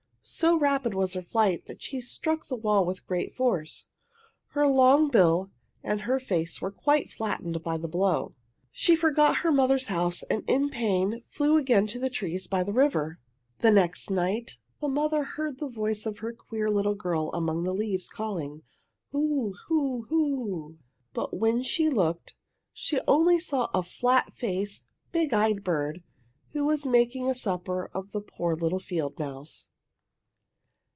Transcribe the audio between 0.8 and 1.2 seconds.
was